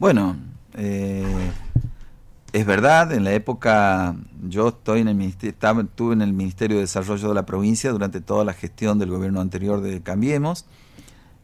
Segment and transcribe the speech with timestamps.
[0.00, 0.34] Bueno,
[0.78, 1.52] eh,
[2.54, 4.16] es verdad, en la época
[4.48, 7.92] yo estoy en el ministerio, estaba, estuve en el Ministerio de Desarrollo de la provincia
[7.92, 10.64] durante toda la gestión del gobierno anterior de Cambiemos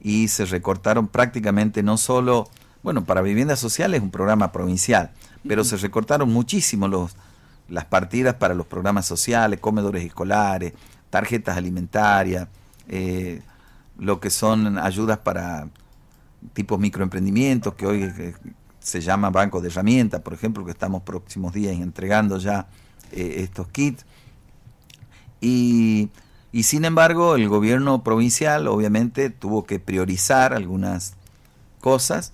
[0.01, 2.49] y se recortaron prácticamente no solo,
[2.83, 5.11] bueno, para viviendas sociales es un programa provincial,
[5.47, 7.15] pero se recortaron muchísimo los,
[7.69, 10.73] las partidas para los programas sociales, comedores escolares,
[11.11, 12.49] tarjetas alimentarias,
[12.89, 13.43] eh,
[13.99, 15.69] lo que son ayudas para
[16.53, 18.35] tipos microemprendimientos, que hoy eh,
[18.81, 22.69] se llama banco de herramientas, por ejemplo, que estamos próximos días entregando ya
[23.13, 24.05] eh, estos kits.
[25.41, 26.11] Y,
[26.53, 31.15] y, sin embargo, el gobierno provincial obviamente tuvo que priorizar algunas
[31.81, 32.33] cosas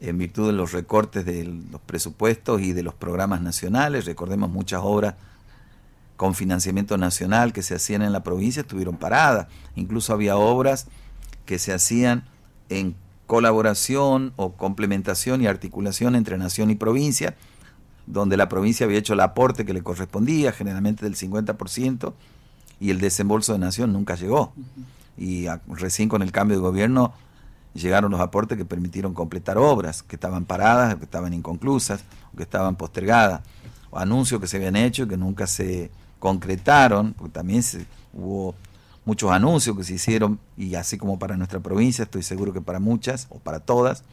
[0.00, 4.06] en virtud de los recortes de los presupuestos y de los programas nacionales.
[4.06, 5.14] Recordemos muchas obras
[6.16, 9.46] con financiamiento nacional que se hacían en la provincia estuvieron paradas.
[9.74, 10.86] Incluso había obras
[11.46, 12.24] que se hacían
[12.68, 12.94] en
[13.30, 17.36] colaboración o complementación y articulación entre nación y provincia,
[18.08, 22.12] donde la provincia había hecho el aporte que le correspondía, generalmente del 50%,
[22.80, 24.52] y el desembolso de nación nunca llegó.
[25.16, 27.12] Y recién con el cambio de gobierno
[27.72, 32.02] llegaron los aportes que permitieron completar obras que estaban paradas, que estaban inconclusas,
[32.36, 33.42] que estaban postergadas,
[33.90, 38.56] o anuncios que se habían hecho y que nunca se concretaron, porque también se, hubo
[39.04, 42.80] muchos anuncios que se hicieron, y así como para nuestra provincia, estoy seguro que para
[42.80, 44.04] muchas o para todas,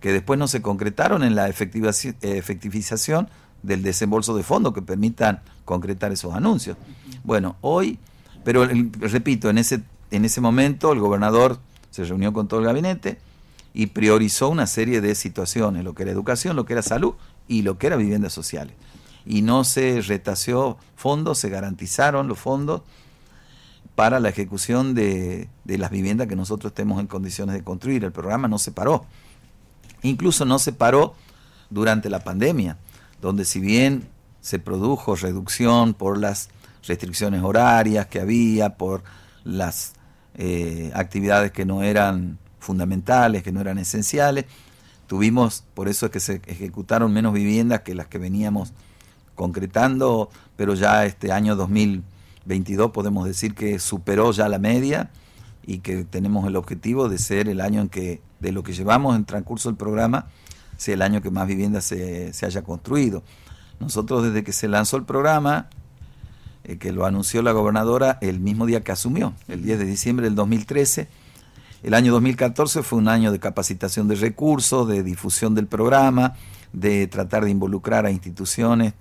[0.00, 3.28] que después no se concretaron en la efectivización
[3.62, 6.76] del desembolso de fondos que permitan concretar esos anuncios.
[7.22, 7.98] Bueno, hoy,
[8.42, 11.58] pero repito, en ese, en ese momento el gobernador
[11.90, 13.18] se reunió con todo el gabinete
[13.74, 17.14] y priorizó una serie de situaciones, lo que era educación, lo que era salud
[17.46, 18.74] y lo que era viviendas sociales.
[19.26, 22.82] Y no se retaseó fondos, se garantizaron los fondos
[24.00, 28.02] para la ejecución de, las viviendas que nosotros estemos en condiciones de construir.
[28.02, 29.04] El programa no se paró.
[30.00, 31.14] Incluso no se paró
[31.68, 32.78] durante la pandemia,
[33.20, 34.08] donde si bien
[34.40, 36.48] se produjo reducción por las
[36.82, 39.02] restricciones horarias que había, por
[39.44, 39.92] las
[40.34, 44.46] eh, actividades que no eran fundamentales, que no eran esenciales,
[45.08, 48.72] tuvimos, por eso es que se ejecutaron menos viviendas que las que veníamos
[49.34, 52.02] concretando, pero ya este año 2000
[52.46, 55.10] 22 podemos decir que superó ya la media
[55.64, 59.16] y que tenemos el objetivo de ser el año en que, de lo que llevamos
[59.16, 60.26] en transcurso del programa,
[60.76, 63.22] sea el año que más viviendas se, haya construido.
[63.78, 65.68] Nosotros desde que se lanzó el programa,
[66.64, 70.24] eh, que lo anunció la gobernadora el mismo día que asumió, el 10 de diciembre
[70.24, 71.08] del 2013,
[71.82, 76.34] el año 2014 fue un año de capacitación de recursos, de difusión del programa,
[76.72, 78.92] de tratar de involucrar a instituciones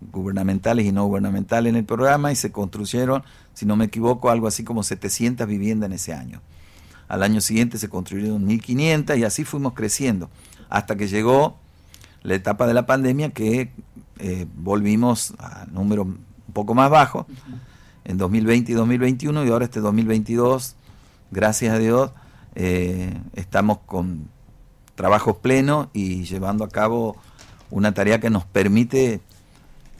[0.00, 3.22] gubernamentales y no gubernamentales en el programa y se construyeron,
[3.54, 6.40] si no me equivoco, algo así como 700 viviendas en ese año.
[7.08, 10.30] Al año siguiente se construyeron 1.500 y así fuimos creciendo,
[10.68, 11.58] hasta que llegó
[12.22, 13.70] la etapa de la pandemia que
[14.18, 17.26] eh, volvimos a números un poco más bajos
[18.04, 20.76] en 2020 y 2021 y ahora este 2022,
[21.30, 22.10] gracias a Dios,
[22.54, 24.28] eh, estamos con
[24.94, 27.16] trabajos plenos y llevando a cabo
[27.70, 29.20] una tarea que nos permite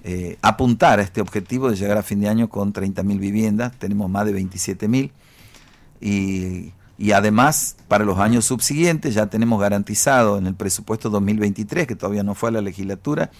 [0.05, 3.73] eh, apuntar a este objetivo de llegar a fin de año con 30.000 viviendas.
[3.79, 5.11] Tenemos más de 27.000
[6.01, 11.97] y, y además para los años subsiguientes ya tenemos garantizado en el presupuesto 2023, que
[11.97, 13.31] todavía no fue a la legislatura,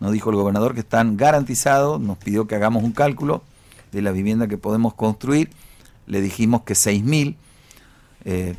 [0.00, 3.42] nos dijo el gobernador que están garantizados, nos pidió que hagamos un cálculo
[3.92, 5.50] de la vivienda que podemos construir,
[6.06, 7.36] le dijimos que 6.000
[8.24, 8.56] eh,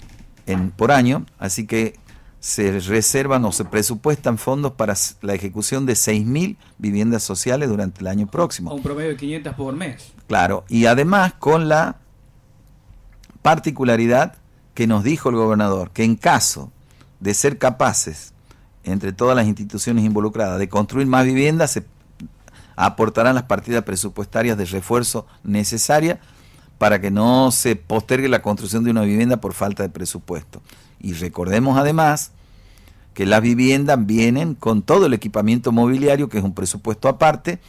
[0.77, 1.95] por año, así que
[2.45, 8.07] se reservan o se presupuestan fondos para la ejecución de 6.000 viviendas sociales durante el
[8.07, 8.72] año próximo.
[8.72, 10.13] un promedio de 500 por mes.
[10.28, 11.95] Claro, y además con la
[13.41, 14.35] particularidad
[14.75, 16.72] que nos dijo el gobernador, que en caso
[17.19, 18.34] de ser capaces,
[18.84, 21.84] entre todas las instituciones involucradas, de construir más viviendas, se
[22.75, 26.19] aportarán las partidas presupuestarias de refuerzo necesarias
[26.78, 30.61] para que no se postergue la construcción de una vivienda por falta de presupuesto.
[31.00, 32.34] Y recordemos además
[33.16, 37.59] que las viviendas vienen con todo el equipamiento mobiliario, que es un presupuesto aparte,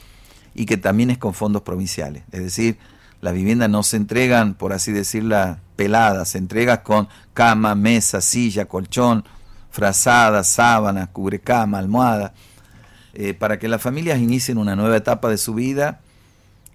[0.54, 2.25] y que también es con fondos provinciales.
[2.32, 2.78] Es decir,
[3.20, 8.64] las viviendas no se entregan, por así decirla, peladas, se entregan con cama, mesa, silla,
[8.64, 9.25] colchón,
[9.70, 12.34] frazada, sábana, cubrecama, almohada,
[13.14, 16.00] eh, para que las familias inicien una nueva etapa de su vida,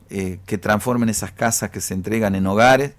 [0.10, 2.94] eh, que transformen esas casas que se entregan en hogares,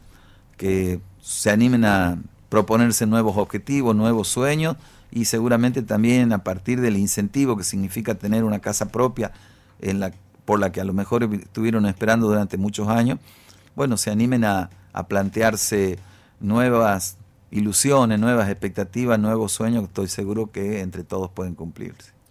[0.58, 2.18] que se animen a
[2.52, 4.76] proponerse nuevos objetivos, nuevos sueños
[5.10, 9.32] y seguramente también a partir del incentivo que significa tener una casa propia
[9.80, 10.12] en la,
[10.44, 13.18] por la que a lo mejor estuvieron esperando durante muchos años,
[13.74, 14.68] bueno, se animen a,
[15.08, 15.98] plantearse
[16.40, 17.16] nuevas
[17.50, 22.12] ilusiones, nuevas expectativas, nuevos sueños estoy seguro que entre todos pueden cumplirse.